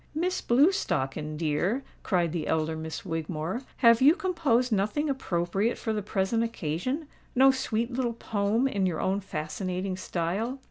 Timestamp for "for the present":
5.77-6.43